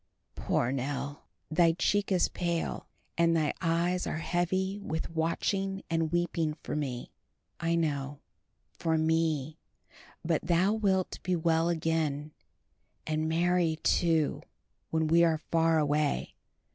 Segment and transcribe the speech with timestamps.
[0.33, 1.27] Poor Nell!
[1.51, 2.87] Thy cheek is pale,
[3.19, 9.59] and thy eyes are heavy with watching and weeping for me—I know—for me;
[10.25, 12.31] but thou wilt be well again,
[13.05, 14.41] and merry too,
[14.89, 16.33] when we are far away.